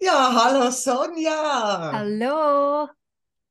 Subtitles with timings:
[0.00, 1.36] Ja, hallo Sonja.
[1.90, 2.88] Hallo.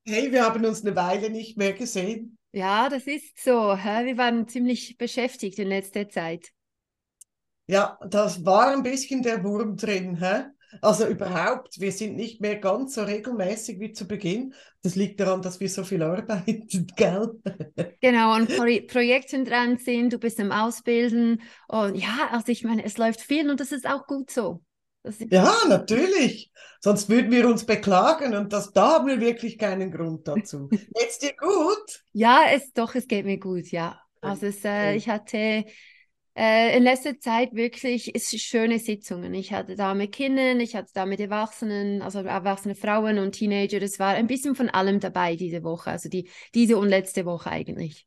[0.03, 2.37] Hey, wir haben uns eine Weile nicht mehr gesehen.
[2.53, 3.51] Ja, das ist so.
[3.51, 6.51] Wir waren ziemlich beschäftigt in letzter Zeit.
[7.67, 10.45] Ja, das war ein bisschen der Wurm drin, hä?
[10.81, 14.53] Also überhaupt, wir sind nicht mehr ganz so regelmäßig wie zu Beginn.
[14.81, 17.39] Das liegt daran, dass wir so viel arbeiten, gell?
[18.01, 21.41] Genau, und Pro Projekten dran sind, du bist am Ausbilden.
[21.67, 24.64] Und ja, also ich meine, es läuft viel und das ist auch gut so.
[25.29, 26.51] Ja, natürlich.
[26.79, 30.69] Sonst würden wir uns beklagen und das, da haben wir wirklich keinen Grund dazu.
[30.93, 32.03] Geht's dir gut?
[32.13, 33.99] ja, es doch, es geht mir gut, ja.
[34.21, 35.65] Also es, äh, ich hatte
[36.35, 39.33] äh, in letzter Zeit wirklich ist schöne Sitzungen.
[39.33, 43.79] Ich hatte da mit Kindern, ich hatte da mit Erwachsenen, also erwachsene Frauen und Teenager.
[43.79, 47.49] Das war ein bisschen von allem dabei diese Woche, also die, diese und letzte Woche
[47.49, 48.05] eigentlich.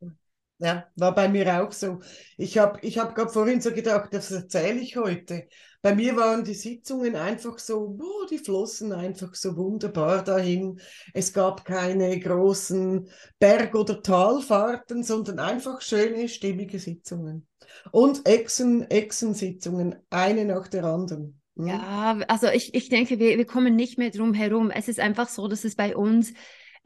[0.59, 2.01] Ja, war bei mir auch so.
[2.37, 5.49] Ich habe ich hab gerade vorhin so gedacht, das erzähle ich heute.
[5.81, 10.81] Bei mir waren die Sitzungen einfach so, boah, die flossen einfach so wunderbar dahin.
[11.15, 17.47] Es gab keine großen Berg- oder Talfahrten, sondern einfach schöne, stimmige Sitzungen.
[17.93, 21.41] Und Echsen, Echsensitzungen, eine nach der anderen.
[21.57, 21.67] Hm?
[21.69, 24.71] Ja, also ich, ich denke, wir, wir kommen nicht mehr drum herum.
[24.73, 26.33] Es ist einfach so, dass es bei uns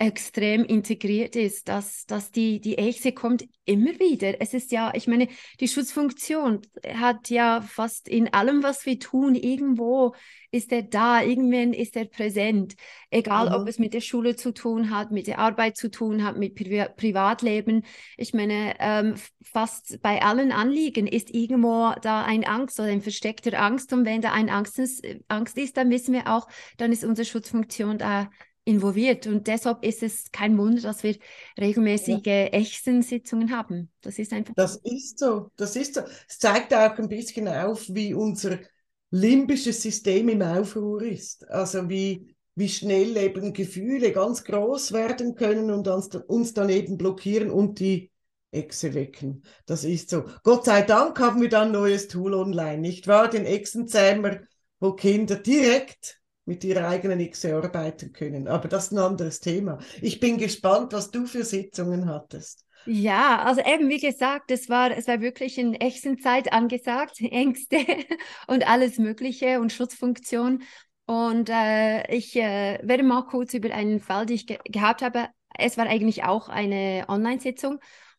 [0.02, 4.40] extrem integriert ist, dass, dass die, die Echse kommt immer wieder.
[4.40, 5.28] Es ist ja, ich meine,
[5.60, 6.62] die Schutzfunktion
[6.94, 10.14] hat ja fast in allem, was wir tun, irgendwo
[10.50, 12.74] ist er da, irgendwann ist er präsent.
[13.10, 13.68] Egal, ob Mhm.
[13.68, 16.84] es mit der Schule zu tun hat, mit der Arbeit zu tun hat, mit Pri
[16.96, 17.84] Privatleben.
[18.16, 23.56] Ich meine, ähm, fast bei allen Anliegen ist irgendwo da ein Angst oder ein versteckter
[23.60, 23.92] Angst.
[23.92, 27.24] Und wenn da ein Angst ist, Angst ist, dann wissen wir auch, dann ist unsere
[27.24, 28.28] Schutzfunktion da
[28.64, 29.26] involviert.
[29.26, 31.16] Und deshalb ist es kein Wunder, dass wir
[31.58, 33.90] regelmäßige Echsensitzungen haben.
[34.00, 36.02] Das ist einfach Das ist so, das ist so.
[36.28, 38.58] Es zeigt auch ein bisschen auf, wie unser
[39.10, 41.48] limbisches System im Aufruhr ist.
[41.50, 46.96] Also wie, wie schnell eben Gefühle ganz groß werden können und uns, uns dann eben
[46.98, 48.10] blockieren und die
[48.52, 49.44] Echse wecken.
[49.66, 50.24] Das ist so.
[50.44, 53.28] Gott sei Dank haben wir dann ein neues Tool online, nicht wahr?
[53.28, 54.40] Den Echsenzähmer,
[54.78, 58.48] wo Kinder direkt mit ihrer eigenen Echse arbeiten können.
[58.48, 59.78] Aber das ist ein anderes Thema.
[60.00, 62.64] Ich bin gespannt, was du für Sitzungen hattest.
[62.84, 67.78] Ja, also eben wie gesagt, es war, es war wirklich in Echsenzeit angesagt, Ängste
[68.48, 70.62] und alles Mögliche und Schutzfunktion.
[71.06, 75.28] Und äh, ich äh, werde mal kurz über einen Fall, den ich ge gehabt habe.
[75.56, 77.78] Es war eigentlich auch eine Online-Sitzung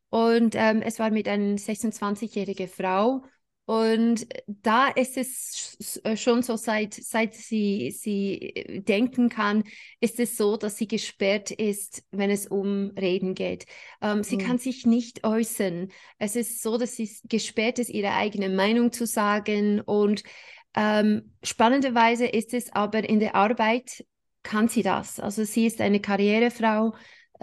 [0.10, 3.24] und ähm, es war mit einer 26-jährigen Frau.
[3.66, 9.64] Und da ist es äh, schon so, seit, seit sie, sie äh, denken kann,
[10.02, 13.66] ist es so, dass sie gesperrt ist, wenn es um Reden geht.
[14.02, 14.38] Ähm, sie Mhm.
[14.38, 15.90] kann sich nicht äußern.
[16.20, 19.80] Es ist so, dass sie gesperrt ist, ihre eigene Meinung zu sagen.
[19.80, 20.24] Und
[20.76, 24.04] ähm, spannenderweise ist es aber in der Arbeit,
[24.44, 25.22] kann sie das.
[25.22, 26.94] Also sie ist eine Karrierefrau.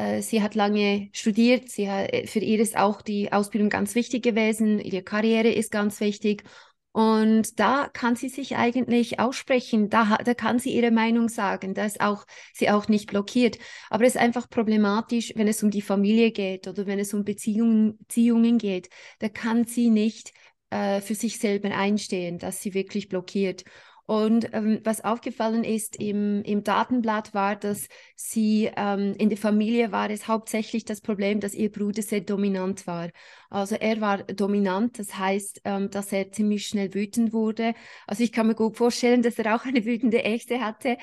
[0.00, 1.68] Äh, sie hat lange studiert.
[1.68, 4.78] Sie hat, für ihr ist auch die Ausbildung ganz wichtig gewesen.
[4.78, 6.44] Ihre Karriere ist ganz wichtig.
[6.92, 11.84] Und da kann sie sich eigentlich aussprechen, da, da kann sie ihre Meinung sagen, da
[11.84, 13.58] ist auch, sie auch nicht blockiert.
[13.90, 17.22] Aber es ist einfach problematisch, wenn es um die Familie geht oder wenn es um
[17.24, 18.88] Beziehungen, Beziehungen geht.
[19.20, 20.32] Da kann sie nicht
[20.70, 23.62] äh, für sich selber einstehen, dass sie wirklich blockiert.
[24.10, 29.92] Und ähm, was aufgefallen ist im, im Datenblatt war, dass sie ähm, in der Familie
[29.92, 33.10] war es hauptsächlich das Problem, dass ihr Bruder sehr dominant war.
[33.50, 37.72] Also er war dominant, das heißt, ähm, dass er ziemlich schnell wütend wurde.
[38.08, 40.96] Also ich kann mir gut vorstellen, dass er auch eine wütende Echte hatte.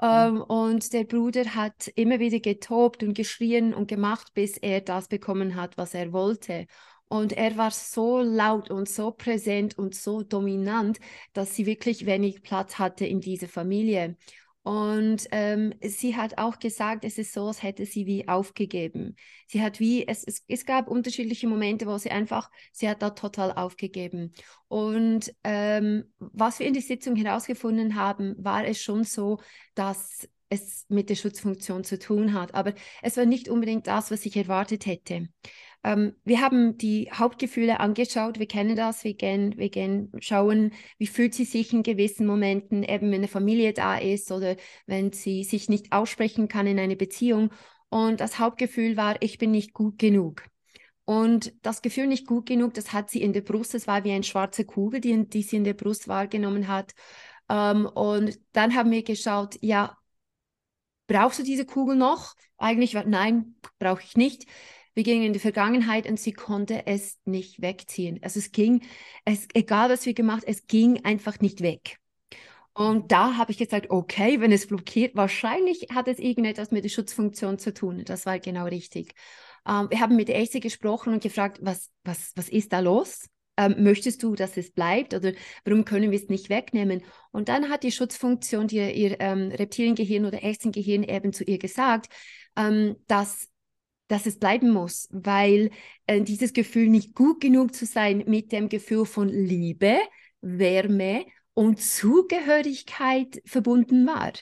[0.00, 5.08] Ähm, und der Bruder hat immer wieder getobt und geschrien und gemacht, bis er das
[5.08, 6.68] bekommen hat, was er wollte.
[7.12, 10.98] Und er war so laut und so präsent und so dominant,
[11.34, 14.16] dass sie wirklich wenig Platz hatte in dieser Familie.
[14.62, 19.16] Und ähm, sie hat auch gesagt, es ist so, als hätte sie wie aufgegeben.
[19.46, 23.10] Sie hat wie, es, es, es gab unterschiedliche Momente, wo sie einfach, sie hat da
[23.10, 24.32] total aufgegeben.
[24.68, 29.38] Und ähm, was wir in der Sitzung herausgefunden haben, war es schon so,
[29.74, 32.54] dass es mit der Schutzfunktion zu tun hat.
[32.54, 32.72] Aber
[33.02, 35.28] es war nicht unbedingt das, was ich erwartet hätte.
[35.84, 41.06] Ähm, wir haben die Hauptgefühle angeschaut, wir kennen das, wir gehen, wir gehen schauen, wie
[41.06, 44.56] fühlt sie sich in gewissen Momenten, eben wenn eine Familie da ist oder
[44.86, 47.50] wenn sie sich nicht aussprechen kann in einer Beziehung.
[47.88, 50.44] Und das Hauptgefühl war, ich bin nicht gut genug.
[51.04, 54.12] Und das Gefühl nicht gut genug, das hat sie in der Brust, das war wie
[54.12, 56.92] eine schwarze Kugel, die, die sie in der Brust wahrgenommen hat.
[57.48, 59.96] Ähm, und dann haben wir geschaut, ja,
[61.08, 62.34] brauchst du diese Kugel noch?
[62.56, 64.46] Eigentlich war, nein, brauche ich nicht.
[64.94, 68.18] Wir gingen in die Vergangenheit und sie konnte es nicht wegziehen.
[68.22, 68.82] Also es ging,
[69.24, 71.98] es, egal was wir gemacht, es ging einfach nicht weg.
[72.74, 76.88] Und da habe ich gesagt, okay, wenn es blockiert, wahrscheinlich hat es irgendetwas mit der
[76.88, 78.02] Schutzfunktion zu tun.
[78.04, 79.12] Das war genau richtig.
[79.68, 83.28] Ähm, wir haben mit der Ärztin gesprochen und gefragt, was, was, was ist da los?
[83.58, 85.32] Ähm, möchtest du, dass es bleibt oder
[85.64, 87.02] warum können wir es nicht wegnehmen?
[87.30, 92.08] Und dann hat die Schutzfunktion, die, ihr ähm, Reptiliengehirn oder Echsengehirn eben zu ihr gesagt,
[92.56, 93.51] ähm, dass
[94.08, 95.70] dass es bleiben muss, weil
[96.06, 99.98] äh, dieses Gefühl nicht gut genug zu sein mit dem Gefühl von Liebe,
[100.40, 104.32] Wärme und Zugehörigkeit verbunden war.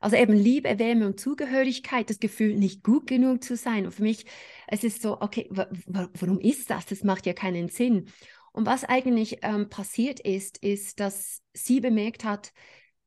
[0.00, 3.84] Also eben Liebe, Wärme und Zugehörigkeit, das Gefühl, nicht gut genug zu sein.
[3.84, 4.24] Und für mich,
[4.66, 6.86] es ist so, okay, warum ist das?
[6.86, 8.08] Das macht ja keinen Sinn.
[8.52, 12.52] Und was eigentlich ähm, passiert ist, ist, dass sie bemerkt hat,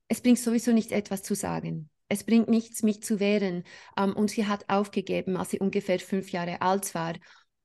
[0.07, 1.89] es bringt sowieso nichts, etwas zu sagen.
[2.13, 3.63] Es bringt nichts, mich zu wehren.
[3.98, 7.15] Ähm, und sie hat aufgegeben, als sie ungefähr fünf Jahre alt war.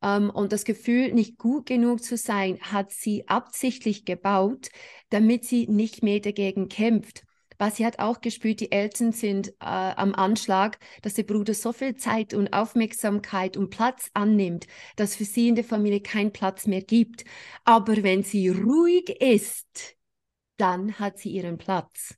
[0.03, 4.69] Ähm, und das Gefühl, nicht gut genug zu sein, hat sie absichtlich gebaut,
[5.11, 7.25] damit sie nicht mehr dagegen kämpft.
[7.59, 11.75] Was sie hat auch gespürt, die Eltern sind äh, am Anschlag, dass der Bruder so
[11.75, 14.67] viel Zeit und Aufmerksamkeit und Platz annimmt,
[14.97, 17.25] dass für sie in der Familie kein Platz mehr gibt.
[17.65, 19.97] Aber wenn sie ruhig ist,
[20.57, 22.18] dann hat sie ihren Platz.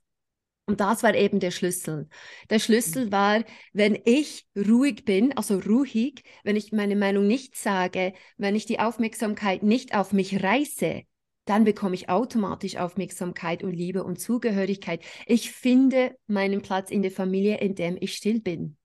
[0.71, 2.07] Und das war eben der Schlüssel.
[2.49, 3.11] Der Schlüssel mhm.
[3.11, 8.65] war, wenn ich ruhig bin, also ruhig, wenn ich meine Meinung nicht sage, wenn ich
[8.67, 11.01] die Aufmerksamkeit nicht auf mich reiße,
[11.43, 15.03] dann bekomme ich automatisch Aufmerksamkeit und Liebe und Zugehörigkeit.
[15.25, 18.77] Ich finde meinen Platz in der Familie, in dem ich still bin.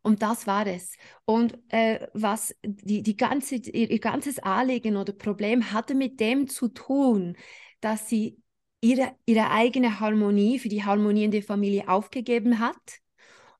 [0.00, 0.94] Und das war es.
[1.26, 6.48] Und äh, was die, die ganze, ihr, ihr ganzes Anliegen oder Problem hatte mit dem
[6.48, 7.36] zu tun,
[7.82, 8.38] dass sie
[8.86, 13.00] ihre, ihre eigene Harmonie für die Harmonie in der Familie aufgegeben hat.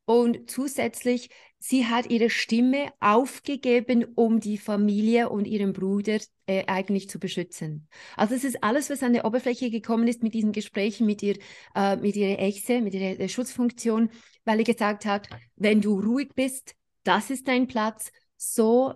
[0.04, 7.08] Und zusätzlich, sie hat ihre Stimme aufgegeben, um die Familie und ihren Bruder äh, eigentlich
[7.08, 7.88] zu beschützen.
[8.16, 11.38] Also es ist alles, was an der Oberfläche gekommen ist mit diesen Gesprächen mit ihr,
[11.74, 14.10] äh, mit ihrer Echse, mit ihrer äh, Schutzfunktion,
[14.44, 18.94] weil er gesagt hat, wenn du ruhig bist, das ist dein Platz, so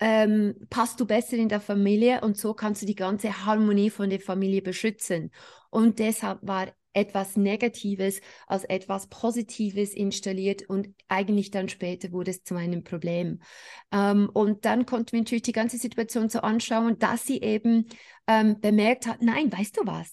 [0.00, 4.10] ähm, passt du besser in der Familie und so kannst du die ganze Harmonie von
[4.10, 5.30] der Familie beschützen.
[5.70, 12.42] Und deshalb war etwas Negatives als etwas Positives installiert und eigentlich dann später wurde es
[12.42, 13.40] zu einem Problem.
[13.92, 17.86] Ähm, und dann konnten wir natürlich die ganze Situation so anschauen, dass sie eben
[18.26, 20.12] ähm, bemerkt hat, nein, weißt du was?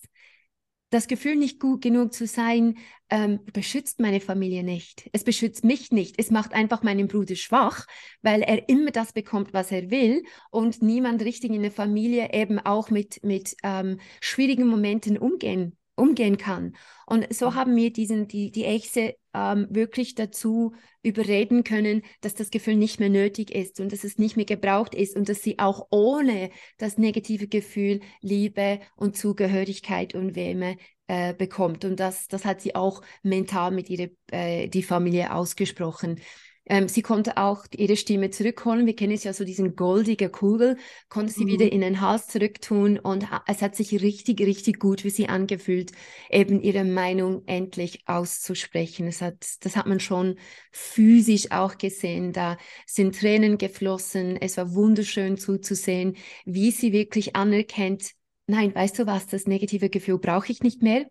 [0.89, 2.77] Das Gefühl, nicht gut genug zu sein,
[3.09, 5.09] ähm, beschützt meine Familie nicht.
[5.13, 6.15] Es beschützt mich nicht.
[6.17, 7.85] Es macht einfach meinen Bruder schwach,
[8.21, 12.59] weil er immer das bekommt, was er will und niemand richtig in der Familie eben
[12.59, 16.75] auch mit, mit ähm, schwierigen Momenten umgehen umgehen kann.
[17.05, 22.49] Und so haben wir diesen, die, die Echse ähm, wirklich dazu überreden können, dass das
[22.49, 25.59] Gefühl nicht mehr nötig ist und dass es nicht mehr gebraucht ist und dass sie
[25.59, 30.77] auch ohne das negative Gefühl Liebe und Zugehörigkeit und Wärme
[31.07, 31.85] äh, bekommt.
[31.85, 36.19] Und das, das hat sie auch mental mit ihrer äh, die Familie ausgesprochen.
[36.69, 38.85] Ähm, sie konnte auch ihre Stimme zurückholen.
[38.85, 40.77] Wir kennen es ja so, diesen goldige Kugel,
[41.07, 41.49] konnte sie mhm.
[41.49, 45.93] wieder in den Hals zurücktun und es hat sich richtig, richtig gut für sie angefühlt,
[46.29, 49.07] eben ihre Meinung endlich auszusprechen.
[49.07, 50.37] Es hat, das hat man schon
[50.71, 52.33] physisch auch gesehen.
[52.33, 54.35] Da sind Tränen geflossen.
[54.35, 58.11] Es war wunderschön zuzusehen, wie sie wirklich anerkennt,
[58.47, 61.05] nein, weißt du was, das negative Gefühl brauche ich nicht mehr.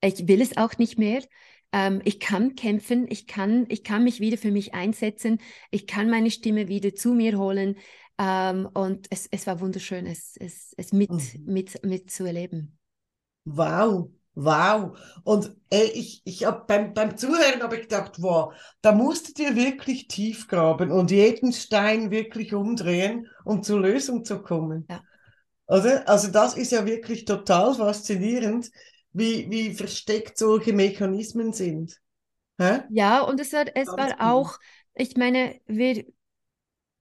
[0.00, 1.22] Ich will es auch nicht mehr
[1.74, 5.40] ähm, ich kann kämpfen, ich kann, ich kann mich wieder für mich einsetzen,
[5.72, 7.76] ich kann meine Stimme wieder zu mir holen.
[8.16, 11.42] Ähm, und es, es war wunderschön, es, es, es mit, mhm.
[11.46, 12.78] mit, mit zu erleben.
[13.44, 14.96] Wow, wow.
[15.24, 19.56] Und ey, ich, ich hab beim, beim Zuhören habe ich gedacht, wow, da musstet ihr
[19.56, 24.86] wirklich tief graben und jeden Stein wirklich umdrehen, um zur Lösung zu kommen.
[24.88, 25.02] Ja.
[25.66, 26.08] Oder?
[26.08, 28.70] Also das ist ja wirklich total faszinierend,
[29.14, 31.98] wie, wie versteckt solche Mechanismen sind.
[32.58, 32.80] Hä?
[32.90, 34.58] Ja, und es war, es war auch,
[34.94, 36.04] ich meine, wir,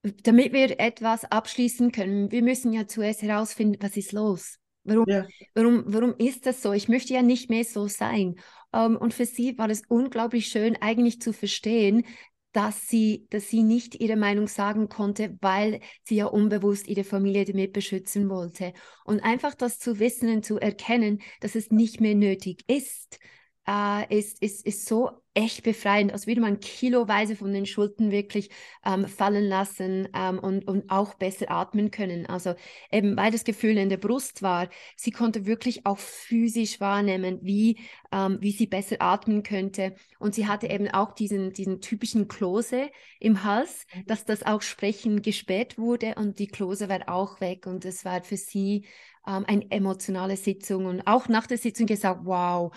[0.01, 4.59] damit wir etwas abschließen können, wir müssen ja zuerst herausfinden, was ist los.
[4.85, 5.25] Warum, ja.
[5.53, 6.73] warum, warum ist das so?
[6.73, 8.35] Ich möchte ja nicht mehr so sein.
[8.71, 12.05] Um, ähm, und für sie war es unglaublich schön, eigentlich zu verstehen,
[12.53, 17.45] dass sie, dass sie nicht ihre Meinung sagen konnte, weil sie ja unbewusst ihre Familie
[17.45, 18.73] damit beschützen wollte.
[19.03, 23.19] Und einfach das zu wissen und zu erkennen, dass es nicht mehr nötig ist,
[23.67, 28.49] äh, ist, ist, ist so echt befreiend, als würde man kiloweise von den Schultern wirklich
[28.85, 32.27] ähm, fallen lassen ähm, und, und auch besser atmen können.
[32.27, 32.53] Also
[32.91, 37.79] eben weil das Gefühl in der Brust war, sie konnte wirklich auch physisch wahrnehmen, wie,
[38.11, 39.95] ähm, wie sie besser atmen könnte.
[40.19, 44.05] Und sie hatte eben auch diesen, diesen typischen Klose im Hals, mhm.
[44.05, 48.23] dass das auch Sprechen gespäht wurde und die Klose war auch weg und es war
[48.23, 48.85] für sie
[49.27, 52.71] ähm, eine emotionale Sitzung und auch nach der Sitzung gesagt, wow,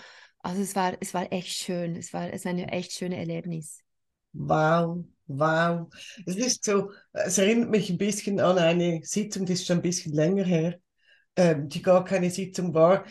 [0.47, 1.97] Also es war, es war echt schön.
[1.97, 3.83] Es war, es war ein echt schönes Erlebnis.
[4.31, 5.87] Wow, wow.
[6.25, 9.81] Es ist so, es erinnert mich ein bisschen an eine Sitzung, die ist schon ein
[9.81, 10.79] bisschen länger her,
[11.35, 13.03] ähm, die gar keine Sitzung war.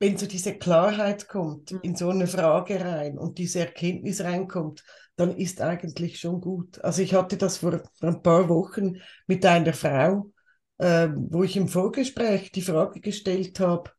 [0.00, 1.80] Wenn so diese Klarheit kommt mhm.
[1.82, 4.82] in so eine Frage rein und diese Erkenntnis reinkommt,
[5.14, 6.82] dann ist eigentlich schon gut.
[6.82, 8.96] Also ich hatte das vor, ein paar Wochen
[9.28, 10.32] mit einer Frau,
[10.78, 13.92] äh, wo ich im Vorgespräch die Frage gestellt habe,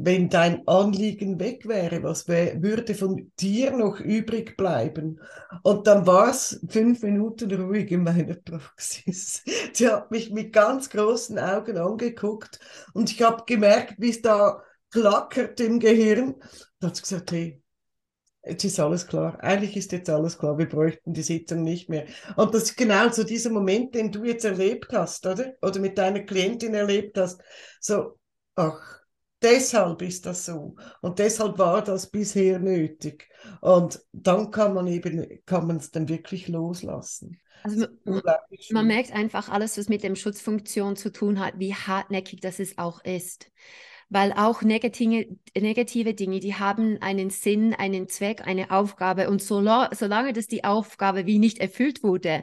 [0.00, 5.20] wenn dein Anliegen weg wäre, was wär, würde von dir noch übrig bleiben?
[5.64, 9.42] Und dann war es fünf Minuten ruhig in meiner Praxis.
[9.72, 12.60] Sie hat mich mit ganz großen Augen angeguckt
[12.94, 16.36] und ich habe gemerkt, wie es da klackert im Gehirn.
[16.78, 17.60] Da hat sie gesagt, hey,
[18.44, 19.40] jetzt ist alles klar.
[19.40, 20.58] Eigentlich ist jetzt alles klar.
[20.58, 22.06] Wir bräuchten die Sitzung nicht mehr.
[22.36, 25.54] Und das ist genau so dieser Moment, den du jetzt erlebt hast, oder?
[25.60, 27.42] Oder mit deiner Klientin erlebt hast.
[27.80, 28.16] So,
[28.54, 28.97] ach,
[29.40, 30.74] Deshalb ist das so.
[31.00, 33.28] Und deshalb war das bisher nötig.
[33.60, 37.40] Und dann kann man eben, kann man es dann wirklich loslassen.
[37.62, 38.22] Also man,
[38.70, 42.78] man, merkt einfach alles, was mit dem Schutzfunktion zu tun hat, wie hartnäckig das es
[42.78, 43.50] auch ist.
[44.10, 49.28] Weil auch negative, negative Dinge, die haben einen Sinn, einen Zweck, eine Aufgabe.
[49.28, 52.42] Und so, solange das die Aufgabe wie nicht erfüllt wurde,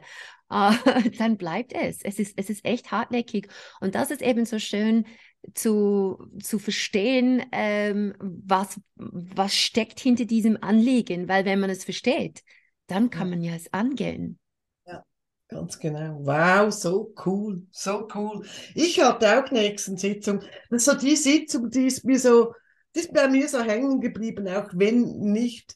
[0.50, 0.70] äh,
[1.18, 2.02] dann bleibt es.
[2.02, 3.48] Es ist, es ist echt hartnäckig.
[3.80, 5.06] Und das ist eben so schön,
[5.54, 12.42] zu, zu verstehen, ähm, was, was steckt hinter diesem Anliegen, weil wenn man es versteht,
[12.86, 14.38] dann kann man ja es angehen.
[14.86, 15.04] Ja,
[15.48, 16.18] ganz genau.
[16.22, 18.46] Wow, so cool, so cool.
[18.74, 20.40] Ich hatte auch nächsten Sitzung.
[20.70, 22.52] Das ist so die Sitzung, die ist mir so,
[22.94, 25.02] die ist bei mir so hängen geblieben, auch wenn
[25.32, 25.74] nicht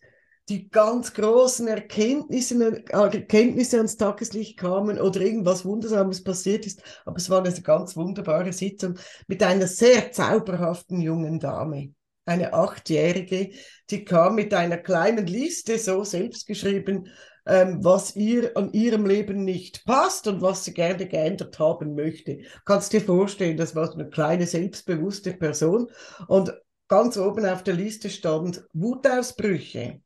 [0.51, 6.83] die ganz großen Erkenntnisse, Erkenntnisse ans Tageslicht kamen oder irgendwas Wundersames passiert ist.
[7.05, 11.95] Aber es war eine ganz wunderbare Sitzung mit einer sehr zauberhaften jungen Dame.
[12.25, 13.51] Eine Achtjährige,
[13.91, 17.09] die kam mit einer kleinen Liste, so selbst geschrieben,
[17.47, 22.41] ähm, was ihr an ihrem Leben nicht passt und was sie gerne geändert haben möchte.
[22.65, 25.91] Kannst dir vorstellen, das war eine kleine, selbstbewusste Person.
[26.27, 26.53] Und
[26.89, 30.03] ganz oben auf der Liste stand Wutausbrüche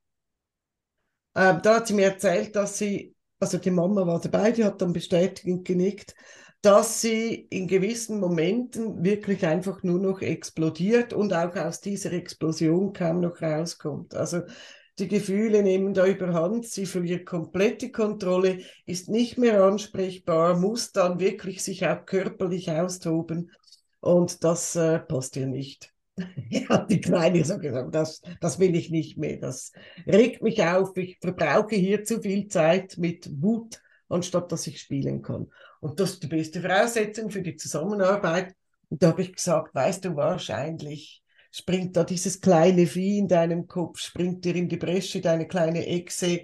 [1.34, 4.80] ähm, da hat sie mir erzählt, dass sie, also die Mama war dabei, die hat
[4.80, 6.14] dann bestätigend genickt,
[6.62, 12.94] dass sie in gewissen Momenten wirklich einfach nur noch explodiert und auch aus dieser Explosion
[12.94, 14.14] kaum noch rauskommt.
[14.14, 14.42] Also
[14.98, 20.92] die Gefühle nehmen da überhand, sie verliert komplett die Kontrolle, ist nicht mehr ansprechbar, muss
[20.92, 23.50] dann wirklich sich auch körperlich austoben
[24.00, 25.93] und das äh, passt ihr nicht.
[26.49, 29.38] Ja, die Kleine so gesagt, das, das will ich nicht mehr.
[29.38, 29.73] Das
[30.06, 30.97] regt mich auf.
[30.97, 35.50] Ich verbrauche hier zu viel Zeit mit Wut, anstatt dass ich spielen kann.
[35.80, 38.54] Und das ist die beste Voraussetzung für die Zusammenarbeit.
[38.88, 43.66] Und da habe ich gesagt, weißt du, wahrscheinlich springt da dieses kleine Vieh in deinem
[43.66, 46.42] Kopf, springt dir in die Bresche, deine kleine Echse,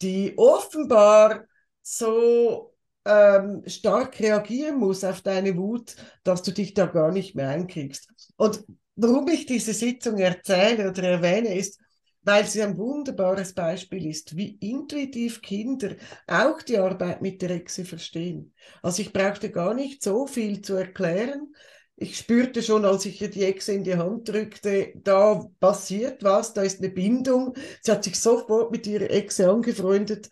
[0.00, 1.44] die offenbar
[1.82, 2.72] so
[3.04, 8.08] ähm, stark reagieren muss auf deine Wut, dass du dich da gar nicht mehr einkriegst.
[8.36, 8.64] Und
[9.02, 11.78] warum ich diese Sitzung erzähle oder erwähne, ist,
[12.22, 17.84] weil sie ein wunderbares Beispiel ist, wie intuitiv Kinder auch die Arbeit mit der Echse
[17.84, 18.54] verstehen.
[18.80, 21.54] Also ich brauchte gar nicht so viel zu erklären.
[21.96, 26.52] Ich spürte schon, als ich ihr die Echse in die Hand drückte, da passiert was,
[26.52, 27.54] da ist eine Bindung.
[27.82, 30.30] Sie hat sich sofort mit ihrer Echse angefreundet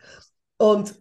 [0.59, 0.95] und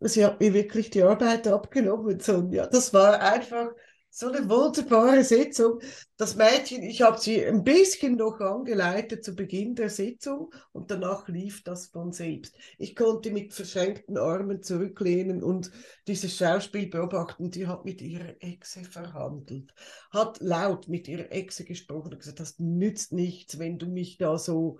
[0.00, 2.20] sie hat mir wirklich die Arbeit abgenommen.
[2.20, 2.66] Sonja.
[2.66, 3.68] Das war einfach
[4.16, 5.80] so eine wunderbare Sitzung.
[6.16, 11.26] Das Mädchen, ich habe sie ein bisschen noch angeleitet zu Beginn der Sitzung und danach
[11.26, 12.56] lief das von selbst.
[12.78, 15.72] Ich konnte mit verschränkten Armen zurücklehnen und
[16.06, 17.50] dieses Schauspiel beobachten.
[17.50, 19.74] Die hat mit ihrer Exe verhandelt,
[20.12, 24.38] hat laut mit ihrer Exe gesprochen und gesagt, das nützt nichts, wenn du mich da
[24.38, 24.78] so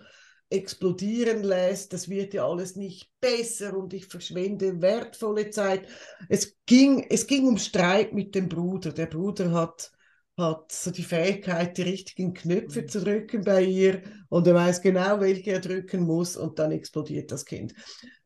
[0.50, 5.88] explodieren lässt, das wird ja alles nicht besser und ich verschwende wertvolle Zeit.
[6.28, 8.92] Es ging, es ging um Streit mit dem Bruder.
[8.92, 9.92] Der Bruder hat
[10.36, 12.88] hat so die Fähigkeit, die richtigen Knöpfe mhm.
[12.88, 17.30] zu drücken bei ihr und er weiß genau, welche er drücken muss und dann explodiert
[17.30, 17.72] das Kind.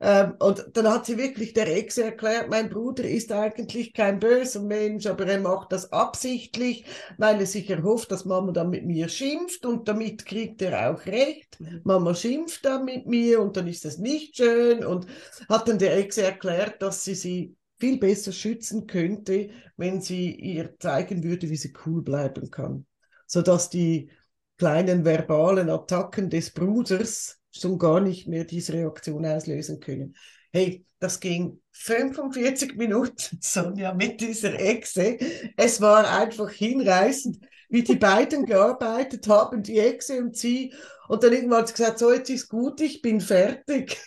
[0.00, 4.62] Ähm, und dann hat sie wirklich der Ex erklärt, mein Bruder ist eigentlich kein böser
[4.62, 6.87] Mensch, aber er macht das absichtlich,
[7.19, 11.05] weil er sich erhofft, dass Mama dann mit mir schimpft und damit kriegt er auch
[11.05, 11.61] recht.
[11.61, 11.83] Mhm.
[11.85, 15.07] Mama schimpft dann mit mir und dann ist es nicht schön und
[15.50, 20.78] hat dann der Ex erklärt, dass sie sie viel besser schützen könnte, wenn sie ihr
[20.78, 22.87] zeigen würde, wie sie cool bleiben kann.
[23.26, 24.11] Sodass die
[24.56, 30.16] kleinen verbalen Attacken des Bruders schon gar nicht mehr diese Reaktion auslösen können.
[30.52, 35.18] Hey, das ging 45 Minuten, Sonja, mit dieser Echse.
[35.56, 37.38] Es war einfach hinreißend.
[37.68, 40.73] wie die beiden gearbeitet haben, die Exe und sie.
[41.08, 43.99] Und dann irgendwann hat sie gesagt, so jetzt ist gut, ich bin fertig.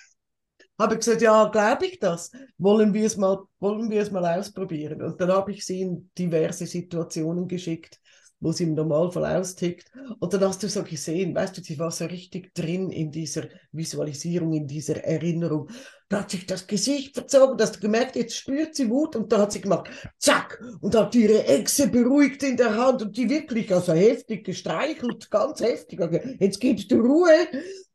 [0.81, 2.31] Habe ich gesagt, ja, glaube ich das.
[2.57, 5.01] Wollen wir es mal, wollen wir es mal ausprobieren?
[5.01, 8.01] Und dann habe ich sie in diverse Situationen geschickt
[8.41, 9.91] wo sie im Normalfall austickt.
[10.19, 13.43] Und dann hast du so gesehen, weißt du, sie war so richtig drin in dieser
[13.71, 15.69] Visualisierung, in dieser Erinnerung.
[16.09, 19.31] Da hat sich das Gesicht verzogen, da hast du gemerkt, jetzt spürt sie Wut und
[19.31, 23.29] da hat sie gemacht, zack, und hat ihre Echse beruhigt in der Hand und die
[23.29, 26.01] wirklich also heftig gestreichelt, ganz heftig.
[26.01, 27.47] Also, jetzt gibst du Ruhe.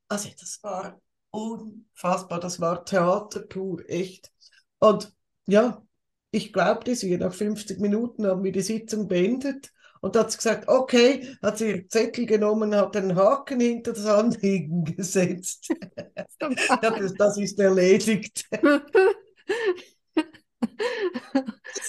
[0.08, 0.96] Also das war
[1.36, 4.32] unfassbar, das war Theater pur, echt.
[4.78, 5.12] Und
[5.46, 5.86] ja,
[6.30, 10.68] ich glaubte sie, nach 50 Minuten haben wir die Sitzung beendet und hat sie gesagt,
[10.68, 15.72] okay, hat sie ihren Zettel genommen, hat einen Haken hinter das Anliegen gesetzt.
[16.80, 18.46] das, das ist erledigt.
[18.50, 18.62] das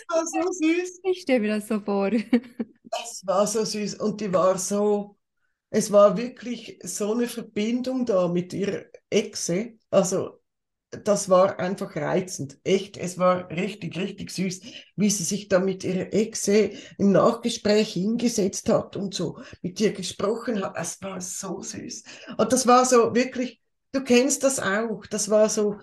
[0.08, 1.00] war so süß.
[1.04, 2.12] Ich stelle mir das so vor.
[2.12, 5.17] Das war so süß und die war so,
[5.70, 9.74] es war wirklich so eine Verbindung da mit ihrer Exe.
[9.90, 10.40] Also
[10.90, 12.58] das war einfach reizend.
[12.64, 14.62] Echt, es war richtig, richtig süß,
[14.96, 19.92] wie sie sich da mit ihrer Exe im Nachgespräch hingesetzt hat und so mit ihr
[19.92, 20.76] gesprochen hat.
[20.78, 22.04] Es war so süß.
[22.38, 25.76] Und das war so wirklich, du kennst das auch, das war so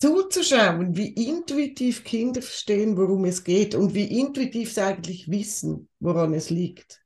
[0.00, 6.34] zuzuschauen, wie intuitiv Kinder verstehen, worum es geht und wie intuitiv sie eigentlich wissen, woran
[6.34, 7.01] es liegt.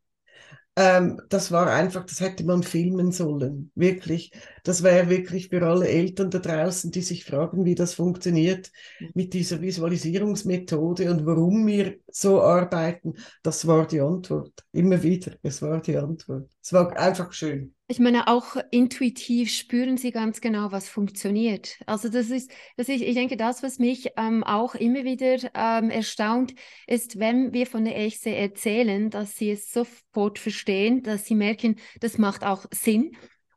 [0.79, 4.31] Ähm, das war einfach, das hätte man filmen sollen, wirklich.
[4.63, 8.71] Das wäre wirklich für alle Eltern da draußen, die sich fragen, wie das funktioniert
[9.15, 13.15] mit dieser Visualisierungsmethode und warum wir so arbeiten.
[13.43, 14.53] Das war die Antwort.
[14.73, 16.51] Immer wieder, es war die Antwort.
[16.67, 17.77] Es war einfach schön.
[17.87, 21.79] Ich meine, auch intuitiv spüren sie ganz genau, was funktioniert.
[21.87, 25.91] Also das ist, das ist ich denke, das, was mich ähm, auch immer wieder ähm,
[25.91, 26.55] erstaunt,
[26.89, 31.77] ist, wenn wir von der Echse erzählen, dass sie es sofort verstehen, dass sie merken,
[32.01, 33.17] das macht auch Sinn.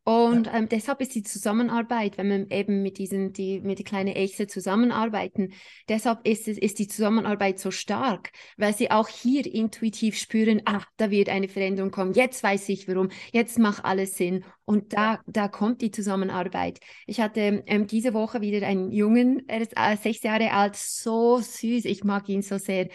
[0.10, 4.16] Und ähm, deshalb ist die Zusammenarbeit, wenn man eben mit diesen, die mit der kleinen
[4.16, 5.54] Echse zusammenarbeiten,
[5.88, 10.82] deshalb ist es, ist die Zusammenarbeit so stark, weil sie auch hier intuitiv spüren, ah,
[10.98, 14.44] da wird eine Veränderung kommen, jetzt weiß ich warum, jetzt macht alles Sinn.
[14.66, 16.80] Und da, da kommt die Zusammenarbeit.
[17.06, 21.38] Ich hatte ähm, diese Woche wieder einen Jungen, er ist äh, sechs Jahre alt, so
[21.40, 22.90] süß, ich mag ihn so sehr.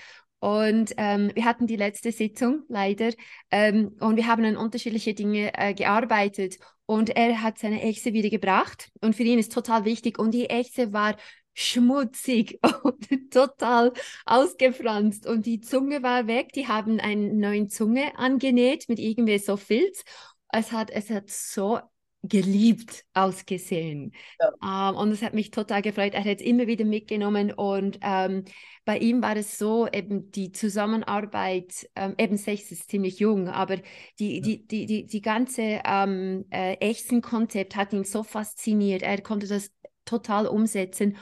[0.44, 3.12] Und ähm, wir hatten die letzte Sitzung leider.
[3.50, 6.58] Ähm, und wir haben an unterschiedliche Dinge äh, gearbeitet.
[6.84, 8.90] Und er hat seine Echse wieder gebracht.
[9.00, 10.18] Und für ihn ist total wichtig.
[10.18, 11.16] Und die Echse war
[11.54, 13.94] schmutzig und total
[14.26, 15.26] ausgefranst.
[15.26, 16.52] Und die Zunge war weg.
[16.52, 20.04] Die haben eine neue Zunge angenäht mit irgendwie so Filz.
[20.52, 21.80] Es hat, es hat so
[22.28, 24.12] geliebt ausgesehen.
[24.40, 24.90] Ja.
[24.90, 26.14] Ähm, und es hat mich total gefreut.
[26.14, 28.44] Er hat es immer wieder mitgenommen und ähm,
[28.84, 33.76] bei ihm war es so, eben die Zusammenarbeit, ähm, eben sechs ist ziemlich jung, aber
[34.18, 34.40] die, ja.
[34.42, 39.02] die, die, die, die ganze ähm, äh, Echsen-Konzept hat ihn so fasziniert.
[39.02, 39.70] Er konnte das
[40.04, 41.16] total umsetzen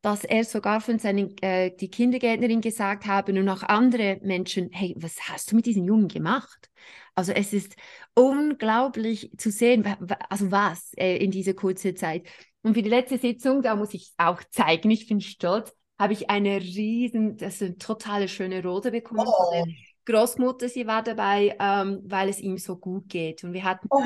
[0.00, 4.94] dass er sogar von seinen äh, die Kindergärtnerin gesagt haben und auch andere Menschen, hey,
[4.96, 6.67] was hast du mit diesen Jungen gemacht?
[7.14, 7.76] Also es ist
[8.14, 9.84] unglaublich zu sehen,
[10.28, 12.26] also was äh, in dieser kurzen Zeit.
[12.62, 16.30] Und für die letzte Sitzung, da muss ich auch zeigen, ich bin stolz, habe ich
[16.30, 19.64] eine riesen, das ist eine totale schöne Rose bekommen oh.
[20.08, 23.44] Großmutter, sie war dabei, ähm, weil es ihm so gut geht.
[23.44, 24.00] Und wir hatten oh.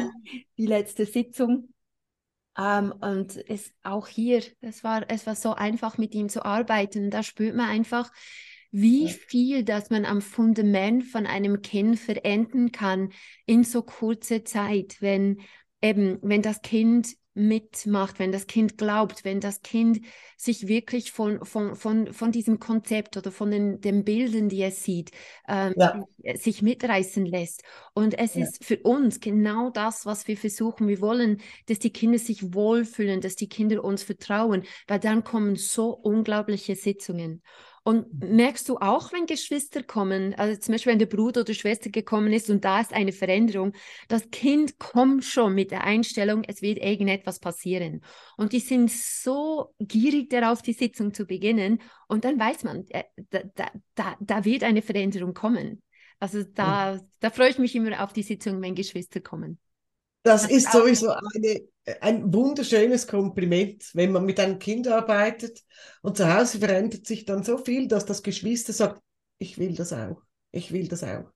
[0.58, 1.68] die letzte Sitzung
[2.58, 7.10] ähm, und es auch hier, es war, es war so einfach mit ihm zu arbeiten.
[7.10, 8.10] Da spürt man einfach,
[8.72, 13.12] wie viel, dass man am Fundament von einem Kind verändern kann
[13.44, 15.40] in so kurzer Zeit, wenn
[15.82, 20.00] eben, wenn das Kind mitmacht, wenn das Kind glaubt, wenn das Kind
[20.36, 24.84] sich wirklich von, von, von, von diesem Konzept oder von den, den Bildern, die es
[24.84, 25.10] sieht,
[25.48, 26.04] ähm, ja.
[26.34, 27.62] sich mitreißen lässt.
[27.94, 28.44] Und es ja.
[28.44, 30.88] ist für uns genau das, was wir versuchen.
[30.88, 35.56] Wir wollen, dass die Kinder sich wohlfühlen, dass die Kinder uns vertrauen, weil dann kommen
[35.56, 37.42] so unglaubliche Sitzungen.
[37.84, 38.36] Und mhm.
[38.36, 42.32] merkst du auch, wenn Geschwister kommen, also zum Beispiel, wenn der Bruder oder Schwester gekommen
[42.32, 43.72] ist und da ist eine Veränderung,
[44.08, 48.02] das Kind kommt schon mit der Einstellung, es wird irgendetwas passieren.
[48.36, 51.80] Und die sind so gierig darauf, die Sitzung zu beginnen.
[52.06, 55.82] Und dann weiß man, äh, da, da, da, wird eine Veränderung kommen.
[56.20, 59.58] Also da, da freue ich mich immer auf die Sitzung, wenn Geschwister kommen.
[60.22, 61.60] Das, ist sowieso eine,
[62.00, 65.60] ein wunderschönes Kompliment, wenn man mit einem Kind arbeitet
[66.02, 69.02] und zu Hause verändert sich dann so viel, dass das Geschwister sagt,
[69.38, 70.22] ich will das auch.
[70.54, 71.32] Ich will das auch.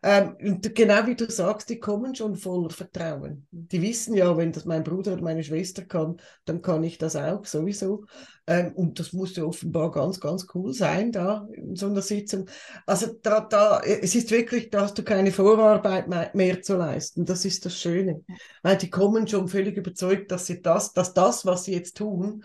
[0.00, 3.48] Ähm, und genau wie du sagst, die kommen schon voller Vertrauen.
[3.50, 7.16] Die wissen ja, wenn das mein Bruder oder meine Schwester kann, dann kann ich das
[7.16, 8.04] auch sowieso.
[8.46, 12.48] Ähm, und das muss ja offenbar ganz, ganz cool sein da in so einer Sitzung.
[12.86, 17.24] Also da, da, es ist wirklich, da hast du keine Vorarbeit mehr, mehr zu leisten.
[17.24, 18.22] Das ist das Schöne.
[18.62, 22.44] Weil die kommen schon völlig überzeugt, dass sie das, dass das, was sie jetzt tun,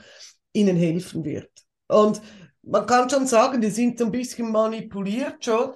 [0.54, 1.52] ihnen helfen wird.
[1.88, 2.20] Und
[2.64, 5.76] man kann schon sagen, die sind so ein bisschen manipuliert schon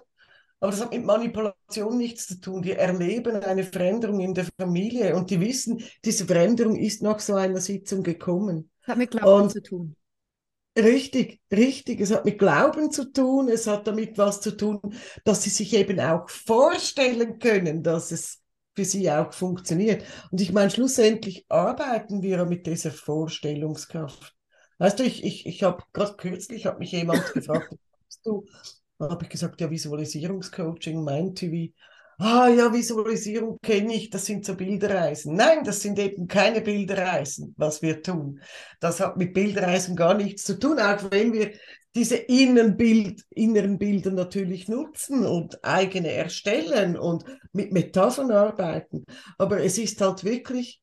[0.60, 2.62] aber das hat mit Manipulation nichts zu tun.
[2.62, 7.36] Die erleben eine Veränderung in der Familie und die wissen, diese Veränderung ist nach so
[7.36, 8.70] einer Sitzung gekommen.
[8.82, 9.96] Das hat mit Glauben und zu tun.
[10.78, 12.00] Richtig, richtig.
[12.02, 13.50] Es hat mit Glauben zu tun.
[13.50, 14.80] Es hat damit was zu tun,
[15.24, 18.42] dass sie sich eben auch vorstellen können, dass es
[18.76, 20.04] für sie auch funktioniert.
[20.32, 24.36] Und ich meine, schlussendlich arbeiten wir mit dieser Vorstellungskraft.
[24.78, 27.76] Weißt du, ich, ich, ich habe gerade kürzlich, hat mich jemand gefragt,
[28.24, 28.46] du,
[29.00, 31.74] habe ich gesagt, ja, Visualisierungscoaching meinte wie,
[32.18, 35.36] ah ja, Visualisierung kenne ich, das sind so Bilderreisen.
[35.36, 38.42] Nein, das sind eben keine Bilderreisen, was wir tun.
[38.80, 41.54] Das hat mit Bilderreisen gar nichts zu tun, auch wenn wir
[41.96, 49.06] diese inneren, Bild, inneren Bilder natürlich nutzen und eigene erstellen und mit Metaphern arbeiten.
[49.38, 50.82] Aber es ist halt wirklich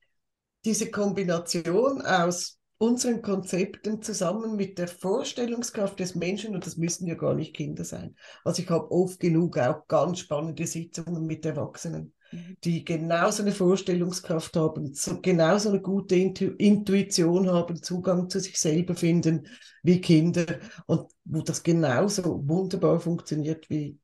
[0.65, 7.15] diese Kombination aus unseren Konzepten zusammen mit der Vorstellungskraft des Menschen, und das müssen ja
[7.15, 8.17] gar nicht Kinder sein.
[8.45, 12.57] Also ich habe oft genug auch ganz spannende Sitzungen mit Erwachsenen, mhm.
[12.65, 18.59] die genauso eine Vorstellungskraft haben, so, genauso eine gute Intu Intuition haben, Zugang zu sich
[18.59, 19.47] selber finden
[19.83, 20.47] wie Kinder
[20.87, 23.99] und wo das genauso wunderbar funktioniert wie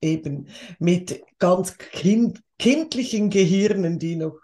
[0.00, 0.48] eben
[0.78, 4.38] mit ganz kind kindlichen Gehirnen, die noch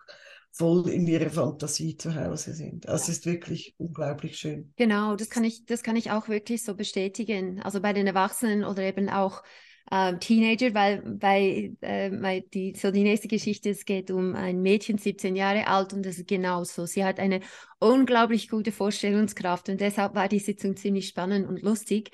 [0.52, 2.88] voll in ihrer Fantasie zu Hause sind.
[2.88, 4.72] Also es ist wirklich unglaublich schön.
[4.76, 7.60] Genau, das kann ich, das kann ich auch wirklich so bestätigen.
[7.62, 9.42] Also bei den Erwachsenen oder eben auch
[9.90, 14.98] äh, Teenager, weil bei äh, die, so die nächste Geschichte, es geht um ein Mädchen,
[14.98, 16.86] 17 Jahre alt und das ist genauso.
[16.86, 17.40] Sie hat eine
[17.78, 22.10] unglaublich gute Vorstellungskraft und deshalb war die Sitzung ziemlich spannend und lustig.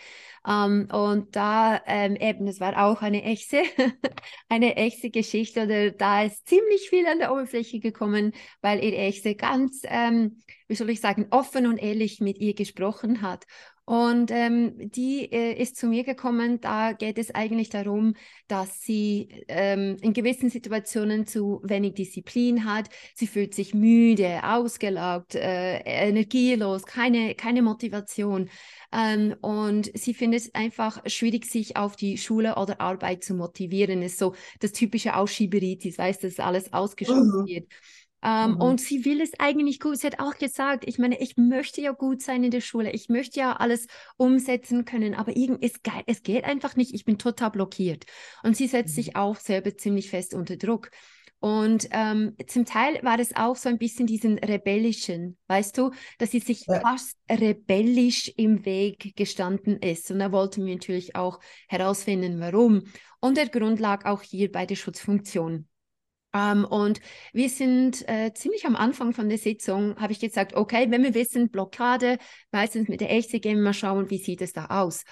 [0.47, 3.63] Ähm, und da ähm, eben, es war auch eine echte,
[4.49, 9.35] eine echte Geschichte oder da ist ziemlich viel an der Oberfläche gekommen, weil ihr Echte
[9.35, 13.45] ganz, ähm, wie soll ich sagen, offen und ehrlich mit ihr gesprochen hat.
[13.89, 18.15] Und ähm, die äh, ist zu mir gekommen, da geht es eigentlich darum,
[18.49, 22.89] dass sie ähm, in gewissen Situationen zu wenig Disziplin hat.
[23.15, 28.51] Sie fühlt sich müde, ausgelaugt, äh, energielos, keine, keine Motivation.
[28.93, 34.03] Ähm, und sie findet es einfach schwierig, sich auf die Schule oder Arbeit zu motivieren.
[34.03, 37.47] ist so das typische Ausschieberitis, weißt du, dass alles ausgeschoben mhm.
[37.47, 37.69] wird.
[38.23, 38.61] Ähm, mhm.
[38.61, 39.99] Und sie will es eigentlich gut.
[39.99, 42.91] Sie hat auch gesagt, ich meine, ich möchte ja gut sein in der Schule.
[42.91, 45.75] Ich möchte ja alles umsetzen können, aber irgend, es,
[46.07, 46.95] es geht einfach nicht.
[46.95, 48.05] Ich bin total blockiert.
[48.43, 49.03] Und sie setzt mhm.
[49.03, 50.91] sich auch selber ziemlich fest unter Druck.
[51.39, 56.31] Und ähm, zum Teil war es auch so ein bisschen diesen rebellischen, weißt du, dass
[56.31, 56.81] sie sich ja.
[56.81, 60.11] fast rebellisch im Weg gestanden ist.
[60.11, 62.85] Und da wollten wir natürlich auch herausfinden, warum.
[63.21, 65.69] Und der Grund lag auch hier bei der Schutzfunktion.
[66.37, 67.01] Ähm, und
[67.33, 71.15] wir sind äh, ziemlich am Anfang von der Sitzung, habe ich gesagt, okay, wenn wir
[71.15, 72.19] wissen, Blockade,
[72.53, 75.05] meistens mit der Echte gehen wir mal schauen, wie sieht es da aus.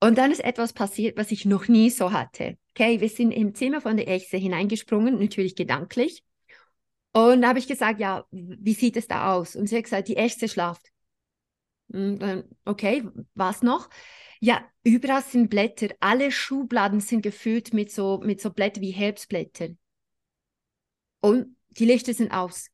[0.00, 2.56] Und dann ist etwas passiert, was ich noch nie so hatte.
[2.70, 6.24] Okay, wir sind im Zimmer von der Echte hineingesprungen, natürlich gedanklich.
[7.12, 9.56] Und da habe ich gesagt, ja, wie sieht es da aus?
[9.56, 10.86] Und sie hat gesagt, die Echte schlaft.
[11.88, 13.88] Dann, okay, was noch?
[14.40, 15.88] Ja, überall sind Blätter.
[16.00, 19.70] Alle Schubladen sind gefüllt mit so, mit so Blättern wie Herbstblätter
[21.20, 22.68] und die Lichter sind aus.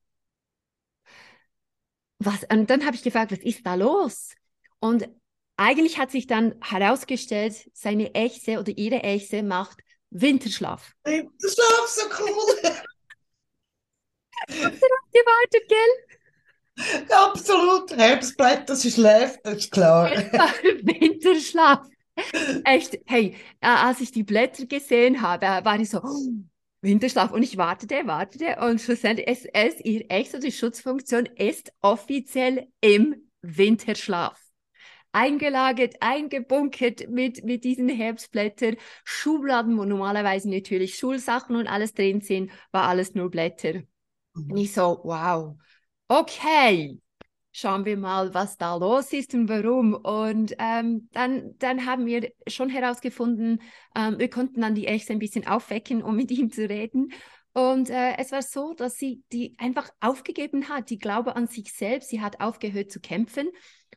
[2.19, 4.35] Was, und dann habe ich gefragt, was ist da los?
[4.79, 5.09] Und
[5.57, 9.79] eigentlich hat sich dann herausgestellt, seine Echse oder ihre Echse macht
[10.11, 10.93] Winterschlaf.
[11.05, 12.71] Winterschlaf, so cool.
[14.49, 17.07] Du das gewartet, gell?
[17.11, 17.97] Absolut.
[17.97, 20.11] Herbstblatt, das ist schläft, das ist klar.
[20.83, 21.87] Winterschlaf.
[22.65, 26.01] Echt, hey, als ich die Blätter gesehen habe, war ich so,
[26.85, 27.33] Winterschlaf.
[27.33, 33.17] Und ich wartete, wartete und schlussendlich, es, es, ihr Ex- die Schutzfunktion ist offiziell im
[33.43, 34.41] Winterschlaf.
[35.13, 42.51] Eingelagert, eingebunkert mit, mit diesen Herbstblättern, Schubladen, wo normalerweise natürlich Schulsachen und alles drin sind,
[42.73, 43.83] war alles nur Blätter.
[44.35, 44.51] Mhm.
[44.51, 45.57] Und ich so, wow,
[46.09, 47.01] okay,
[47.55, 49.95] schauen wir mal, was da los ist und warum.
[49.95, 53.63] Und ähm, dann, dann haben wir schon herausgefunden,
[53.95, 57.13] ähm, wir konnten dann die Echte ein bisschen aufwecken, um mit ihm zu reden.
[57.55, 61.73] Und äh, es war so, dass sie die einfach aufgegeben hat, die Glaube an sich
[61.73, 62.09] selbst.
[62.09, 63.49] Sie hat aufgehört zu kämpfen.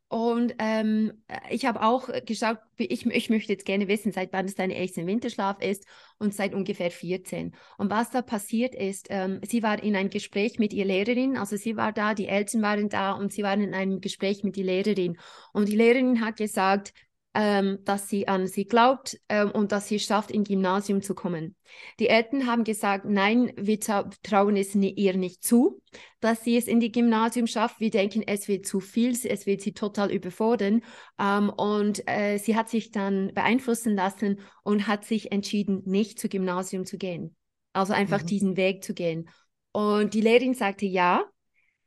[0.10, 4.56] Und ähm, ich habe auch geschaut, ich, ich möchte jetzt gerne wissen, seit wann es
[4.56, 5.86] dein erster Winterschlaf ist
[6.18, 7.54] und seit ungefähr 14.
[7.78, 11.58] Und was da passiert ist, ähm, sie war in ein Gespräch mit ihrer Lehrerin, also
[11.58, 14.64] sie war da, die Eltern waren da und sie waren in einem Gespräch mit der
[14.64, 15.18] Lehrerin.
[15.52, 16.94] Und die Lehrerin hat gesagt,
[17.40, 21.56] ähm, dass sie an sie glaubt ähm, und dass sie schafft, in Gymnasium zu kommen.
[22.00, 25.80] Die Eltern haben gesagt, nein, wir trauen es ihr nicht zu,
[26.20, 27.80] dass sie es in die Gymnasium schafft.
[27.80, 30.82] Wir denken, es wird zu viel, es wird sie total überfordern.
[31.20, 36.30] Ähm, und äh, sie hat sich dann beeinflussen lassen und hat sich entschieden, nicht zu
[36.30, 37.36] Gymnasium zu gehen.
[37.72, 38.28] Also einfach mhm.
[38.28, 39.30] diesen Weg zu gehen.
[39.74, 41.24] Und die Lehrerin sagte ja.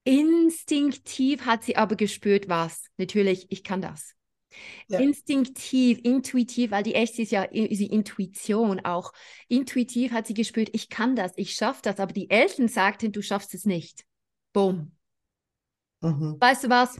[0.05, 2.85] Instinktiv hat sie aber gespürt, was?
[2.99, 4.15] Natürlich, ich kann das.
[4.89, 4.99] Ja.
[4.99, 9.13] Instinktiv, intuitiv, weil die echte ist ja die Intuition auch.
[9.49, 13.23] Intuitiv hat sie gespürt, ich kann das, ich schaffe das, aber die Eltern sagten, du
[13.23, 14.05] schaffst es nicht.
[14.53, 14.93] Boom.
[16.01, 16.37] Mhm.
[16.41, 16.99] Weißt du was?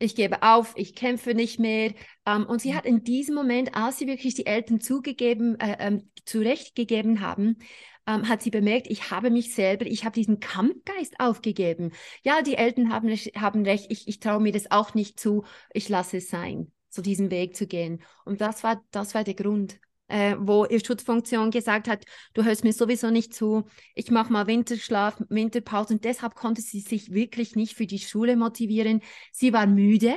[0.00, 1.92] Ich gebe auf, ich kämpfe nicht mehr.
[2.24, 6.10] Ähm, und sie hat in diesem Moment, als sie wirklich die Eltern zugegeben, äh, ähm,
[6.24, 7.58] zurechtgegeben haben,
[8.06, 11.92] ähm, hat sie bemerkt, ich habe mich selber, ich habe diesen Kampfgeist aufgegeben.
[12.22, 15.88] Ja, die Eltern haben, haben recht, ich, ich traue mir das auch nicht zu, ich
[15.88, 18.02] lasse es sein so diesen Weg zu gehen.
[18.24, 22.64] Und das war, das war der Grund, äh, wo ihr Schutzfunktion gesagt hat, du hörst
[22.64, 25.94] mir sowieso nicht zu, ich mache mal Winterschlaf, Winterpause.
[25.94, 29.02] Und deshalb konnte sie sich wirklich nicht für die Schule motivieren.
[29.32, 30.14] Sie war müde.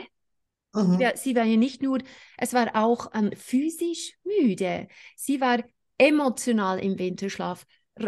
[0.74, 1.00] Mhm.
[1.16, 2.00] Sie war ja nicht nur,
[2.38, 4.88] es war auch ähm, physisch müde.
[5.18, 5.60] Sie war
[5.98, 7.66] emotional im Winterschlaf.